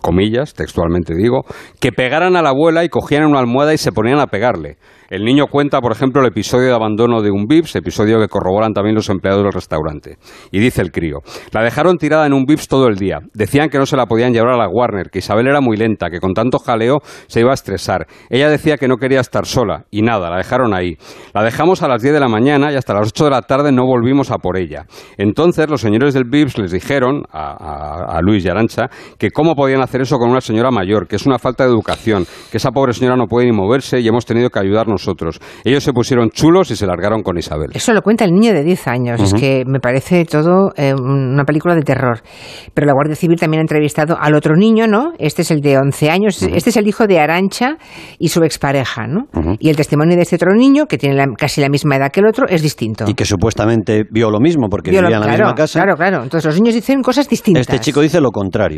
comillas, 0.00 0.54
textualmente 0.54 1.14
digo, 1.14 1.44
que 1.80 1.92
pegaran 1.92 2.36
a 2.36 2.42
la 2.42 2.50
abuela 2.50 2.84
y 2.84 2.88
cogieran 2.88 3.28
una 3.28 3.40
almohada 3.40 3.72
y 3.72 3.78
se 3.78 3.92
ponían 3.92 4.18
a 4.18 4.26
pegarle. 4.26 4.76
El 5.10 5.24
niño 5.24 5.46
cuenta, 5.48 5.80
por 5.80 5.90
ejemplo, 5.90 6.20
el 6.22 6.28
episodio 6.28 6.68
de 6.68 6.74
abandono 6.74 7.20
de 7.20 7.32
un 7.32 7.46
VIPS, 7.46 7.74
episodio 7.74 8.20
que 8.20 8.28
corroboran 8.28 8.72
también 8.72 8.94
los 8.94 9.08
empleados 9.08 9.42
del 9.42 9.52
restaurante. 9.52 10.18
Y 10.52 10.60
dice 10.60 10.82
el 10.82 10.92
crío, 10.92 11.18
la 11.50 11.64
dejaron 11.64 11.98
tirada 11.98 12.26
en 12.26 12.32
un 12.32 12.44
VIPS 12.44 12.68
todo 12.68 12.86
el 12.86 12.94
día. 12.94 13.18
Decían 13.34 13.70
que 13.70 13.78
no 13.78 13.86
se 13.86 13.96
la 13.96 14.06
podían 14.06 14.32
llevar 14.32 14.54
a 14.54 14.56
la 14.56 14.68
Warner, 14.68 15.10
que 15.10 15.18
Isabel 15.18 15.48
era 15.48 15.60
muy 15.60 15.76
lenta, 15.76 16.10
que 16.10 16.20
con 16.20 16.32
tanto 16.32 16.60
jaleo 16.60 17.00
se 17.26 17.40
iba 17.40 17.50
a 17.50 17.54
estresar. 17.54 18.06
Ella 18.28 18.48
decía 18.48 18.76
que 18.76 18.86
no 18.86 18.98
quería 18.98 19.18
estar 19.18 19.46
sola, 19.46 19.84
y 19.90 20.02
nada, 20.02 20.30
la 20.30 20.36
dejaron 20.36 20.74
ahí. 20.74 20.96
La 21.34 21.42
dejamos 21.42 21.82
a 21.82 21.88
las 21.88 22.02
10 22.02 22.14
de 22.14 22.20
la 22.20 22.28
mañana 22.28 22.70
y 22.70 22.76
hasta 22.76 22.94
las 22.94 23.08
8 23.08 23.24
de 23.24 23.30
la 23.30 23.42
tarde 23.42 23.72
no 23.72 23.86
volvimos 23.86 24.30
a 24.30 24.38
por 24.38 24.56
ella. 24.56 24.86
Entonces 25.18 25.68
los 25.68 25.80
señores 25.80 26.14
del 26.14 26.24
VIPS 26.24 26.58
les 26.58 26.70
dijeron 26.70 27.24
a, 27.32 28.16
a 28.16 28.20
Luis 28.22 28.44
y 28.44 28.48
Arancha 28.48 28.79
que 29.18 29.30
cómo 29.30 29.54
podían 29.54 29.80
hacer 29.80 30.02
eso 30.02 30.18
con 30.18 30.30
una 30.30 30.40
señora 30.40 30.70
mayor, 30.70 31.06
que 31.06 31.16
es 31.16 31.26
una 31.26 31.38
falta 31.38 31.64
de 31.64 31.70
educación, 31.70 32.26
que 32.50 32.58
esa 32.58 32.70
pobre 32.70 32.92
señora 32.92 33.16
no 33.16 33.26
puede 33.26 33.46
ni 33.46 33.52
moverse 33.52 34.00
y 34.00 34.08
hemos 34.08 34.24
tenido 34.24 34.50
que 34.50 34.58
ayudarnos 34.58 34.90
nosotros. 34.90 35.40
Ellos 35.64 35.82
se 35.82 35.92
pusieron 35.92 36.30
chulos 36.30 36.70
y 36.70 36.76
se 36.76 36.86
largaron 36.86 37.22
con 37.22 37.38
Isabel. 37.38 37.70
Eso 37.72 37.92
lo 37.94 38.02
cuenta 38.02 38.24
el 38.24 38.32
niño 38.32 38.52
de 38.52 38.62
10 38.62 38.88
años. 38.88 39.20
Es 39.20 39.34
que 39.34 39.64
me 39.66 39.80
parece 39.80 40.24
todo 40.24 40.72
eh, 40.76 40.94
una 40.94 41.44
película 41.44 41.74
de 41.74 41.82
terror. 41.82 42.20
Pero 42.74 42.86
la 42.86 42.92
Guardia 42.92 43.16
Civil 43.16 43.38
también 43.38 43.60
ha 43.60 43.62
entrevistado 43.62 44.16
al 44.20 44.34
otro 44.34 44.56
niño, 44.56 44.86
¿no? 44.86 45.12
Este 45.18 45.42
es 45.42 45.50
el 45.50 45.60
de 45.60 45.78
11 45.78 46.10
años. 46.10 46.42
Este 46.42 46.70
es 46.70 46.76
el 46.76 46.86
hijo 46.86 47.06
de 47.06 47.18
Arancha 47.18 47.76
y 48.18 48.28
su 48.28 48.42
expareja, 48.42 49.06
¿no? 49.06 49.28
Y 49.58 49.70
el 49.70 49.76
testimonio 49.76 50.16
de 50.16 50.22
este 50.22 50.36
otro 50.36 50.54
niño, 50.54 50.86
que 50.86 50.98
tiene 50.98 51.16
casi 51.38 51.60
la 51.60 51.68
misma 51.68 51.96
edad 51.96 52.10
que 52.12 52.20
el 52.20 52.26
otro, 52.26 52.46
es 52.48 52.62
distinto. 52.62 53.04
Y 53.06 53.14
que 53.14 53.24
supuestamente 53.24 54.04
vio 54.10 54.30
lo 54.30 54.40
mismo 54.40 54.68
porque 54.68 54.90
vivía 54.90 55.06
en 55.06 55.20
la 55.20 55.26
misma 55.26 55.54
casa. 55.54 55.80
Claro, 55.80 55.96
claro. 55.96 56.22
Entonces 56.22 56.44
los 56.44 56.54
niños 56.60 56.74
dicen 56.74 57.02
cosas 57.02 57.28
distintas. 57.28 57.62
Este 57.62 57.78
chico 57.78 58.00
dice 58.00 58.20
lo 58.20 58.30
contrario. 58.30 58.69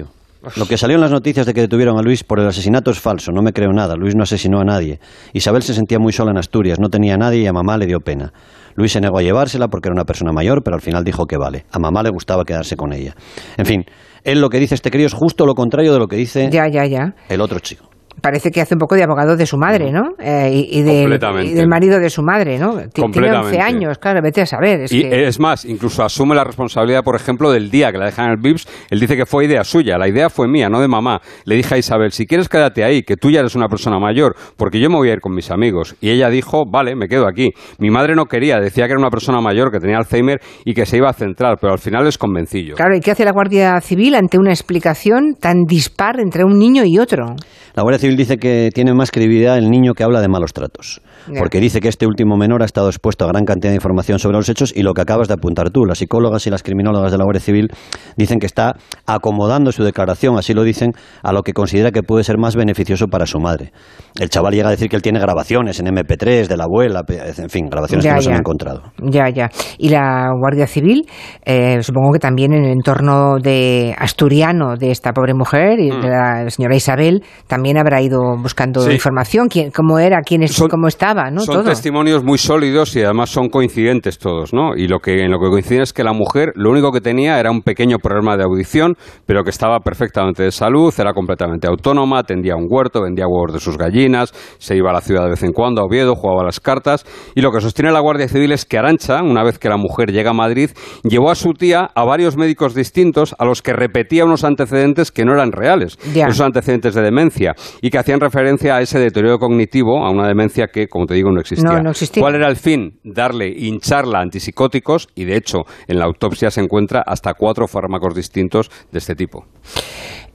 Lo 0.57 0.67
que 0.67 0.77
salió 0.77 0.97
en 0.97 1.01
las 1.01 1.13
noticias 1.13 1.47
de 1.47 1.55
que 1.55 1.61
detuvieron 1.61 1.99
a 1.99 2.03
Luis 2.03 2.25
por 2.25 2.41
el 2.41 2.49
asesinato 2.49 2.91
es 2.91 2.99
falso, 2.99 3.31
no 3.31 3.43
me 3.43 3.53
creo 3.53 3.73
nada. 3.73 3.95
Luis 3.95 4.17
no 4.17 4.25
asesinó 4.25 4.61
a 4.61 4.65
nadie. 4.65 4.99
Isabel 5.33 5.63
se 5.63 5.73
sentía 5.73 6.01
muy 6.01 6.13
sola 6.13 6.33
en 6.33 6.39
Asturias, 6.39 6.81
no 6.81 6.89
tenía 6.89 7.15
a 7.15 7.17
nadie 7.17 7.43
y 7.43 7.47
a 7.47 7.53
mamá 7.53 7.79
le 7.79 7.87
dio 7.87 8.01
pena. 8.01 8.33
Luis 8.75 8.91
se 8.91 9.01
negó 9.01 9.19
a 9.19 9.23
llevársela 9.23 9.69
porque 9.69 9.89
era 9.89 9.95
una 9.95 10.05
persona 10.05 10.33
mayor, 10.33 10.63
pero 10.65 10.75
al 10.75 10.81
final 10.81 11.05
dijo 11.05 11.27
que 11.27 11.37
vale. 11.37 11.65
A 11.71 11.79
mamá 11.79 12.03
le 12.03 12.11
gustaba 12.11 12.45
quedarse 12.45 12.75
con 12.75 12.93
ella. 12.93 13.15
En 13.57 13.67
fin, 13.67 13.85
él 14.25 14.41
lo 14.41 14.49
que 14.49 14.59
dice 14.59 14.75
este 14.75 14.91
crío 14.91 15.07
es 15.07 15.15
justo 15.15 15.47
lo 15.47 15.55
contrario 15.55 15.93
de 15.93 15.99
lo 16.01 16.09
que 16.09 16.17
dice 16.17 16.49
ya, 16.51 16.69
ya, 16.69 16.87
ya. 16.87 17.15
el 17.29 17.41
otro 17.41 17.61
chico 17.61 17.92
parece 18.21 18.51
que 18.51 18.61
hace 18.61 18.75
un 18.75 18.79
poco 18.79 18.95
de 18.95 19.03
abogado 19.03 19.37
de 19.37 19.47
su 19.47 19.57
madre, 19.57 19.93
¿no? 19.93 20.15
Eh, 20.19 20.51
y, 20.53 20.83
del, 20.83 21.69
marido 21.69 21.99
de 21.99 22.11
su 22.11 22.23
madre, 22.23 22.59
¿no? 22.59 22.77
Tiene 22.93 23.33
11 23.33 23.61
años, 23.61 23.99
claro, 23.99 24.21
vete 24.23 24.43
a 24.43 24.47
saber. 24.47 24.87
y 24.91 25.05
es 25.05 25.41
más, 25.41 25.65
incluso 25.65 26.05
asume 26.05 26.35
la 26.35 26.45
responsabilidad, 26.45 27.03
por 27.03 27.17
ejemplo, 27.17 27.51
del 27.51 27.71
día 27.71 27.91
que 27.93 27.99
la 27.99 28.07
dejan 28.07 28.27
en 28.27 28.31
el 28.33 28.39
VIPS. 28.39 28.69
Él 28.91 29.01
dice 29.01 29.17
que 29.17 29.27
fue 29.27 29.45
idea 29.45 29.65
suya, 29.65 29.99
la 29.99 30.09
idea 30.09 30.31
fue 30.31 30.49
mía, 30.49 30.69
no 30.69 30.81
de 30.81 30.89
mamá. 30.89 31.21
Le 31.45 31.57
dije 31.57 31.75
a 31.75 31.79
Isabel, 31.79 32.13
si 32.13 32.27
quieres 32.27 32.49
quédate 32.49 32.85
ahí, 32.85 33.03
que 33.03 33.17
tú 33.17 33.31
ya 33.31 33.41
eres 33.41 33.55
una 33.55 33.69
persona 33.69 33.99
mayor, 33.99 34.35
porque 34.57 34.81
yo 34.81 34.89
me 34.91 34.97
voy 34.97 35.11
a 35.11 35.15
ir 35.15 35.21
con 35.21 35.35
mis 35.35 35.51
amigos. 35.51 35.97
Y 36.01 36.11
ella 36.11 36.29
dijo, 36.29 36.65
vale, 36.71 36.95
me 36.95 37.09
quedo 37.09 37.27
aquí. 37.27 37.51
Mi 37.79 37.91
madre 37.91 38.15
no 38.15 38.27
quería, 38.27 38.59
decía 38.61 38.87
que 38.87 38.93
era 38.93 39.01
una 39.01 39.11
persona 39.11 39.41
mayor, 39.41 39.71
que 39.71 39.79
tenía 39.79 39.99
Alzheimer 39.99 40.41
y 40.65 40.75
que 40.75 40.87
se 40.87 40.97
iba 40.97 41.09
a 41.09 41.13
centrar, 41.13 41.59
pero 41.61 41.73
al 41.73 41.79
final 41.79 42.05
les 42.05 42.19
convencillo. 42.19 42.75
Claro, 42.75 42.97
¿y 42.97 43.01
qué 43.01 43.13
hace 43.13 43.25
la 43.25 43.33
Guardia 43.33 43.81
Civil 43.81 44.15
ante 44.15 44.39
una 44.39 44.51
explicación 44.51 45.35
tan 45.41 45.65
dispar 45.67 46.21
entre 46.21 46.45
un 46.45 46.59
niño 46.59 46.83
y 46.85 46.99
otro? 46.99 47.37
La 47.75 47.83
Guardia 47.83 47.99
Civil 48.03 48.17
dice 48.17 48.37
que 48.37 48.71
tiene 48.75 48.93
más 48.95 49.11
credibilidad 49.11 49.57
el 49.57 49.71
niño 49.71 49.95
que 49.95 50.05
habla 50.05 50.21
de 50.21 50.29
malos 50.29 50.53
tratos. 50.53 51.01
Porque 51.39 51.61
dice 51.61 51.81
que 51.81 51.89
este 51.89 52.07
último 52.07 52.37
menor 52.37 52.63
ha 52.63 52.65
estado 52.65 52.89
expuesto 52.89 53.25
a 53.25 53.29
gran 53.29 53.45
cantidad 53.45 53.71
de 53.71 53.77
información 53.77 54.19
sobre 54.19 54.37
los 54.37 54.49
hechos 54.49 54.73
y 54.75 54.83
lo 54.83 54.93
que 54.93 55.03
acabas 55.03 55.29
de 55.29 55.35
apuntar 55.35 55.71
tú, 55.71 55.85
las 55.85 55.99
psicólogas 55.99 56.47
y 56.47 56.51
las 56.51 56.63
criminólogas 56.63 57.13
de 57.13 57.19
la 57.19 57.25
Guardia 57.25 57.41
Civil 57.41 57.69
dicen 58.17 58.39
que 58.39 58.47
está 58.47 58.75
acomodando 59.07 59.71
su 59.73 59.85
declaración, 59.85 60.37
así 60.37 60.53
lo 60.53 60.65
dicen, 60.65 60.93
a 61.23 61.33
lo 61.33 61.43
que 61.43 61.53
considera 61.53 61.93
que 61.93 62.03
puede 62.03 62.25
ser 62.25 62.39
más 62.39 62.57
beneficioso 62.57 63.07
para 63.07 63.27
su 63.27 63.39
madre. 63.39 63.73
El 64.19 64.31
chaval 64.31 64.53
llega 64.53 64.69
a 64.69 64.73
decir 64.73 64.89
que 64.89 64.97
él 64.97 65.03
tiene 65.03 65.21
grabaciones 65.21 65.79
en 65.81 65.87
MP3 65.87 66.49
de 66.49 66.57
la 66.57 66.65
abuela, 66.65 67.03
en 67.09 67.49
fin, 67.49 67.69
grabaciones 67.71 68.05
que 68.05 68.13
no 68.13 68.21
se 68.21 68.31
han 68.31 68.39
encontrado. 68.39 68.83
Ya, 68.99 69.29
ya. 69.29 69.49
Y 69.79 69.91
la 69.91 70.31
Guardia 70.39 70.67
Civil, 70.67 71.07
eh, 71.45 71.83
supongo 71.83 72.13
que 72.13 72.19
también 72.19 72.53
en 72.53 72.65
el 72.65 72.73
entorno 72.73 73.39
de 73.41 73.95
asturiano 73.97 74.77
de 74.77 74.91
esta 74.91 75.13
pobre 75.13 75.35
mujer 75.35 75.79
y 75.79 75.91
de 75.91 75.97
mm. 75.97 76.11
la 76.11 76.51
señora 76.51 76.75
Isabel, 76.75 77.23
también 77.47 77.79
habrá 77.79 77.92
ido 78.01 78.37
buscando 78.39 78.91
información, 78.91 79.49
quién, 79.49 79.71
cómo 79.71 79.99
era, 79.99 80.21
quién 80.23 80.43
es, 80.43 80.57
cómo 80.71 80.89
estaba, 80.89 81.31
¿no? 81.31 81.41
Son 81.41 81.65
testimonios 81.65 82.25
muy 82.25 82.39
sólidos 82.39 82.95
y 82.97 83.03
además 83.03 83.31
son 83.31 83.49
coincidentes 83.49 84.19
todos, 84.19 84.53
¿no? 84.53 84.77
Y 84.77 84.89
lo 84.89 85.01
que, 85.01 85.25
en 85.25 85.31
lo 85.31 85.39
que 85.39 85.49
coincide 85.51 85.83
es 85.83 85.93
que 85.93 86.05
la 86.05 86.13
mujer 86.13 86.53
lo 86.55 86.71
único 86.71 86.93
que 86.93 87.01
tenía 87.01 87.39
era 87.39 87.51
un 87.51 87.63
pequeño 87.63 87.99
problema 87.99 88.37
de 88.37 88.45
audición, 88.45 88.97
pero 89.27 89.45
que 89.45 89.51
estaba 89.51 89.81
perfectamente 89.81 90.43
de 90.43 90.53
salud, 90.53 90.95
era 90.97 91.13
completamente 91.13 91.67
autónoma, 91.67 92.21
atendía 92.21 92.57
un 92.57 92.67
huerto, 92.69 93.03
vendía 93.03 93.27
huevos 93.27 93.53
de 93.53 93.61
sus 93.61 93.77
gallinas, 93.77 94.33
se 94.59 94.77
iba 94.77 94.91
a 94.91 94.93
la 94.93 95.01
ciudad 95.01 95.25
de 95.25 95.31
vez 95.31 95.43
en 95.43 95.53
cuando 95.53 95.83
a 95.83 95.85
Oviedo, 95.85 96.15
jugaba 96.15 96.45
las 96.45 96.61
cartas. 96.61 97.05
Y 97.35 97.41
lo 97.41 97.53
que 97.53 97.61
sostiene 97.61 97.91
la 97.91 98.01
Guardia 98.01 98.29
Civil 98.29 98.53
es 98.53 98.65
que 98.65 98.79
Arancha, 98.79 99.23
una 99.23 99.43
vez 99.43 99.59
que 99.59 99.69
la 99.69 99.77
mujer 99.77 100.13
llega 100.13 100.31
a 100.31 100.35
Madrid, 100.35 100.71
llevó 101.03 101.31
a 101.31 101.35
su 101.35 101.53
tía 101.53 101.91
a 101.95 102.05
varios 102.05 102.37
médicos 102.37 102.75
distintos 102.75 103.35
a 103.39 103.45
los 103.45 103.63
que 103.63 103.73
repetía 103.73 104.25
unos 104.25 104.45
antecedentes 104.45 105.11
que 105.11 105.25
no 105.25 105.33
eran 105.33 105.53
reales, 105.53 105.99
esos 106.15 106.41
antecedentes 106.41 106.95
de 106.95 107.03
demencia, 107.03 107.55
y 107.83 107.91
que 107.91 107.99
hacían 107.99 108.21
referencia 108.21 108.77
a 108.77 108.81
ese 108.81 109.01
deterioro 109.01 109.39
cognitivo, 109.39 110.07
a 110.07 110.11
una 110.11 110.29
demencia 110.29 110.69
que, 110.69 110.87
como 110.87 111.05
te 111.05 111.15
digo, 111.15 111.33
no 111.33 111.41
existía. 111.41 111.83
¿Cuál 112.19 112.37
era 112.37 112.49
el 112.49 112.57
fin? 112.57 113.01
Darle, 113.03 113.49
hincharla 113.49 114.21
antipsicóticos 114.21 115.09
y, 115.17 115.25
de 115.25 115.37
hecho, 115.37 115.65
en 115.89 115.99
la 115.99 116.05
autopsia 116.05 116.51
se 116.53 116.61
encuentra 116.61 117.03
hasta 117.05 117.35
cuatro 117.35 117.67
fármacos 117.67 118.15
distintos 118.15 118.71
de 118.93 118.99
este 118.99 119.17
tipo. 119.17 119.47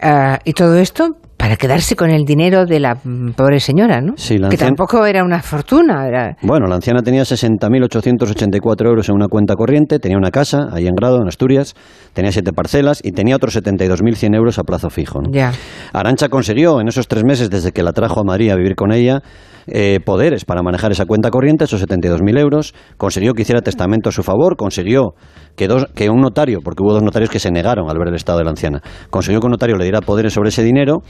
Ah, 0.01 0.39
¿Y 0.43 0.51
todo 0.53 0.75
esto 0.77 1.15
para 1.37 1.55
quedarse 1.55 1.95
con 1.95 2.09
el 2.09 2.25
dinero 2.25 2.65
de 2.65 2.79
la 2.79 2.95
pobre 3.35 3.59
señora, 3.59 4.01
¿no? 4.01 4.13
Sí, 4.17 4.37
que 4.49 4.57
tampoco 4.57 5.05
era 5.05 5.23
una 5.23 5.41
fortuna. 5.41 6.07
Era... 6.07 6.35
Bueno, 6.41 6.67
la 6.67 6.75
anciana 6.75 7.01
tenía 7.03 7.21
60.884 7.21 8.85
euros 8.85 9.07
en 9.09 9.15
una 9.15 9.27
cuenta 9.27 9.55
corriente, 9.55 9.99
tenía 9.99 10.17
una 10.17 10.31
casa 10.31 10.69
ahí 10.73 10.87
en 10.87 10.95
Grado, 10.95 11.21
en 11.21 11.27
Asturias, 11.27 11.75
tenía 12.13 12.31
siete 12.31 12.51
parcelas 12.53 13.01
y 13.03 13.11
tenía 13.11 13.35
otros 13.35 13.55
72.100 13.55 14.35
euros 14.35 14.57
a 14.59 14.63
plazo 14.63 14.89
fijo. 14.89 15.21
Ya. 15.31 15.51
Arancha 15.93 16.29
consiguió 16.29 16.81
en 16.81 16.87
esos 16.87 17.07
tres 17.07 17.23
meses, 17.23 17.49
desde 17.49 17.71
que 17.71 17.83
la 17.83 17.93
trajo 17.93 18.19
a 18.19 18.23
Madrid 18.23 18.49
a 18.49 18.55
vivir 18.55 18.75
con 18.75 18.91
ella, 18.91 19.21
eh, 19.67 19.99
poderes 20.03 20.45
para 20.45 20.61
manejar 20.63 20.91
esa 20.91 21.05
cuenta 21.05 21.29
corriente, 21.29 21.65
esos 21.65 21.81
72.000 21.81 22.39
euros, 22.39 22.73
consiguió 22.97 23.33
que 23.33 23.41
hiciera 23.41 23.61
testamento 23.61 24.09
a 24.09 24.11
su 24.11 24.23
favor, 24.23 24.55
consiguió 24.55 25.13
que, 25.55 25.67
dos, 25.67 25.85
que 25.93 26.09
un 26.09 26.21
notario, 26.21 26.59
porque 26.63 26.83
hubo 26.83 26.93
dos 26.93 27.03
notarios 27.03 27.29
que 27.29 27.39
se 27.39 27.51
negaron 27.51 27.89
al 27.89 27.97
ver 27.97 28.09
el 28.09 28.15
estado 28.15 28.39
de 28.39 28.45
la 28.45 28.51
anciana, 28.51 28.81
consiguió 29.09 29.39
que 29.39 29.47
un 29.47 29.51
notario 29.51 29.75
le 29.75 29.83
diera 29.83 30.01
poderes 30.01 30.33
sobre 30.33 30.49
ese 30.49 30.63
dinero 30.63 31.01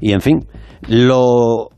y, 0.00 0.12
en 0.12 0.20
fin, 0.20 0.40
lo, 0.88 1.68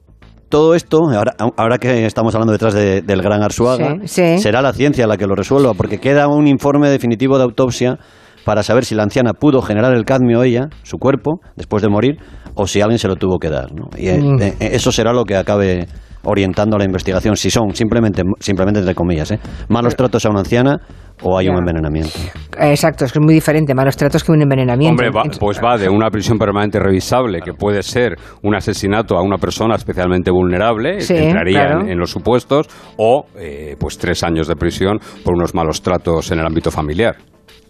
todo 0.49 0.75
esto, 0.75 1.01
ahora, 1.11 1.35
ahora, 1.57 1.79
que 1.79 2.07
estamos 2.07 2.35
hablando 2.35 2.53
detrás 2.53 2.75
del 2.75 3.23
gran 3.23 3.43
Arsuaga, 3.43 3.97
será 4.07 4.63
la 4.63 4.73
ciencia 4.73 5.07
la 5.07 5.17
que 5.17 5.27
lo 5.27 5.35
resuelva, 5.35 5.75
porque 5.75 5.99
queda 5.99 6.29
un 6.29 6.47
informe 6.47 6.89
definitivo 6.89 7.37
de 7.37 7.45
autopsia 7.45 7.99
para 8.45 8.63
saber 8.63 8.87
si 8.87 8.95
la 8.95 9.03
anciana 9.03 9.35
pudo 9.35 9.61
generar 9.61 9.93
el 9.93 10.07
cadmio 10.07 10.43
ella, 10.43 10.69
su 10.83 10.97
cuerpo, 10.97 11.41
después 11.57 11.83
de 11.83 11.91
morir, 11.91 12.17
o 12.55 12.67
si 12.67 12.81
alguien 12.81 12.99
se 12.99 13.07
lo 13.09 13.17
tuvo 13.17 13.39
que 13.39 13.51
dar. 13.51 13.75
¿no? 13.75 13.91
Y 13.97 14.09
eh, 14.09 14.21
mm. 14.21 14.41
eh, 14.41 14.57
eso 14.61 14.91
será 14.91 15.13
lo 15.13 15.25
que 15.25 15.37
acabe 15.37 15.87
orientando 16.25 16.79
la 16.79 16.85
investigación, 16.85 17.37
si 17.37 17.51
son 17.51 17.75
simplemente, 17.75 18.23
simplemente 18.41 18.81
entre 18.81 18.95
comillas, 18.95 19.31
¿eh? 19.31 19.41
malos 19.69 19.97
tratos 19.97 20.25
a 20.27 20.31
una 20.31 20.41
anciana 20.41 20.81
o 21.23 21.37
hay 21.37 21.49
un 21.49 21.57
envenenamiento. 21.57 22.11
Exacto, 22.59 23.05
es 23.05 23.13
que 23.13 23.19
es 23.19 23.25
muy 23.25 23.35
diferente 23.35 23.75
malos 23.75 23.97
tratos 23.97 24.23
que 24.23 24.33
un 24.33 24.43
envenenamiento. 24.43 25.03
Hombre, 25.03 25.39
pues 25.39 25.61
va 25.63 25.77
de 25.77 25.89
una 25.89 26.11
prisión 26.11 26.39
permanente 26.39 26.79
revisable, 26.79 27.41
que 27.41 27.53
puede 27.53 27.83
ser 27.83 28.17
un 28.43 28.55
asesinato 28.55 29.17
a 29.17 29.23
una 29.23 29.39
persona 29.39 29.75
especialmente 29.75 30.31
vulnerable, 30.31 30.99
que 30.99 31.29
entraría 31.29 31.81
en, 31.87 31.99
los 31.99 32.11
supuestos, 32.11 32.69
o 32.97 33.27
eh, 33.37 33.77
pues 33.79 33.99
tres 33.99 34.23
años 34.23 34.47
de 34.47 34.57
prisión 34.57 34.99
por 35.25 35.35
unos 35.35 35.55
malos 35.55 35.83
tratos 35.83 36.31
en 36.31 36.39
el 36.39 36.47
ámbito 36.47 36.71
familiar. 36.71 37.17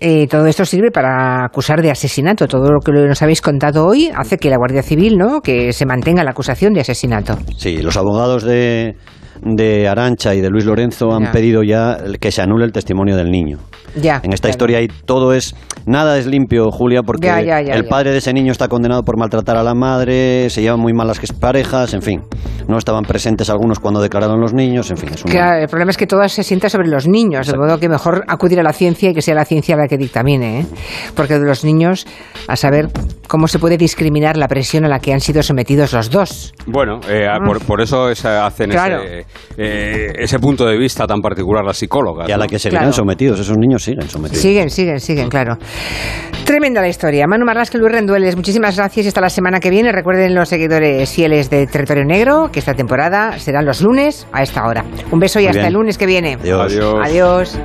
Eh, 0.00 0.26
todo 0.28 0.46
esto 0.46 0.64
sirve 0.64 0.90
para 0.90 1.44
acusar 1.44 1.82
de 1.82 1.90
asesinato. 1.90 2.46
Todo 2.46 2.70
lo 2.70 2.80
que 2.80 2.92
nos 2.92 3.20
habéis 3.22 3.40
contado 3.40 3.86
hoy 3.86 4.10
hace 4.14 4.38
que 4.38 4.50
la 4.50 4.56
Guardia 4.56 4.82
Civil, 4.82 5.16
¿no? 5.16 5.40
Que 5.40 5.72
se 5.72 5.86
mantenga 5.86 6.22
la 6.24 6.30
acusación 6.30 6.72
de 6.72 6.80
asesinato. 6.80 7.36
Sí, 7.56 7.78
los 7.78 7.96
abogados 7.96 8.44
de, 8.44 8.96
de 9.42 9.88
Arancha 9.88 10.34
y 10.34 10.40
de 10.40 10.50
Luis 10.50 10.64
Lorenzo 10.64 11.12
han 11.12 11.30
pedido 11.32 11.62
ya 11.62 11.98
que 12.20 12.30
se 12.30 12.42
anule 12.42 12.64
el 12.64 12.72
testimonio 12.72 13.16
del 13.16 13.30
niño. 13.30 13.58
Ya, 13.96 14.20
en 14.22 14.32
esta 14.32 14.48
historia 14.48 14.78
hay 14.78 14.88
todo 14.88 15.32
es 15.32 15.54
nada 15.86 16.18
es 16.18 16.26
limpio, 16.26 16.70
Julia, 16.70 17.02
porque 17.02 17.28
el 17.28 17.84
padre 17.86 18.12
de 18.12 18.18
ese 18.18 18.32
niño 18.32 18.52
está 18.52 18.68
condenado 18.68 19.02
por 19.02 19.16
maltratar 19.18 19.56
a 19.56 19.62
la 19.62 19.74
madre, 19.74 20.50
se 20.50 20.60
llevan 20.60 20.80
muy 20.80 20.92
mal 20.92 21.08
las 21.08 21.18
parejas, 21.32 21.94
en 21.94 22.02
fin, 22.02 22.22
no 22.68 22.76
estaban 22.76 23.04
presentes 23.04 23.48
algunos 23.50 23.78
cuando 23.80 24.00
declararon 24.00 24.40
los 24.40 24.52
niños, 24.52 24.90
en 24.90 24.98
fin. 24.98 25.10
Es 25.14 25.24
el 25.24 25.68
problema 25.68 25.90
es 25.90 25.96
que 25.96 26.06
todo 26.06 26.26
se 26.28 26.42
sienta 26.42 26.68
sobre 26.68 26.88
los 26.88 27.08
niños, 27.08 27.46
de 27.46 27.56
modo 27.56 27.78
que 27.78 27.88
mejor 27.88 28.24
acudir 28.28 28.60
a 28.60 28.62
la 28.62 28.72
ciencia 28.72 29.10
y 29.10 29.14
que 29.14 29.22
sea 29.22 29.34
la 29.34 29.44
ciencia 29.44 29.76
la 29.76 29.88
que 29.88 29.96
dictamine, 29.96 30.60
¿eh? 30.60 30.66
porque 31.14 31.38
de 31.38 31.46
los 31.46 31.64
niños 31.64 32.06
a 32.46 32.56
saber 32.56 32.88
cómo 33.26 33.48
se 33.48 33.58
puede 33.58 33.76
discriminar 33.76 34.36
la 34.36 34.48
presión 34.48 34.84
a 34.84 34.88
la 34.88 34.98
que 35.00 35.12
han 35.12 35.20
sido 35.20 35.42
sometidos 35.42 35.92
los 35.92 36.10
dos. 36.10 36.54
Bueno, 36.66 37.00
eh, 37.08 37.26
mm. 37.40 37.66
por, 37.66 37.80
eso 37.80 38.06
hacen 38.06 38.72
ese, 38.72 39.26
eh, 39.56 40.12
ese, 40.18 40.38
punto 40.38 40.66
de 40.66 40.76
vista 40.76 41.06
tan 41.06 41.20
particular 41.20 41.64
las 41.64 41.76
psicólogas. 41.76 42.28
Y 42.28 42.32
a 42.32 42.36
la 42.36 42.46
que 42.46 42.58
seguirán 42.58 42.92
sometidos, 42.92 43.40
esos 43.40 43.56
niños 43.58 43.82
siguen 43.82 44.08
sometidos. 44.08 44.42
Siguen, 44.42 44.70
siguen, 44.70 45.00
siguen, 45.00 45.28
claro. 45.28 45.56
Tremenda 46.44 46.80
la 46.80 46.88
historia. 46.88 47.26
Manu 47.28 47.44
Marlasque, 47.44 47.76
Luis 47.76 47.92
Rendueles, 47.92 48.36
muchísimas 48.36 48.76
gracias. 48.76 49.06
Hasta 49.06 49.20
la 49.20 49.30
semana 49.30 49.60
que 49.60 49.70
viene. 49.70 49.92
Recuerden 49.92 50.34
los 50.34 50.48
seguidores 50.48 51.10
fieles 51.10 51.50
de 51.50 51.66
Territorio 51.66 52.04
Negro 52.04 52.50
que 52.52 52.58
esta 52.58 52.74
temporada 52.74 53.38
serán 53.38 53.66
los 53.66 53.82
lunes 53.82 54.26
a 54.32 54.42
esta 54.42 54.64
hora. 54.66 54.84
Un 55.10 55.18
beso 55.18 55.40
y 55.40 55.46
hasta 55.46 55.66
el 55.66 55.74
lunes 55.74 55.98
que 55.98 56.06
viene. 56.06 56.38
Adiós. 56.40 56.96
Adiós. 57.04 57.58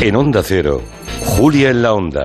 En 0.00 0.14
Onda 0.14 0.42
Cero, 0.44 0.82
Julia 1.20 1.70
en 1.70 1.82
la 1.82 1.94
Onda 1.94 2.14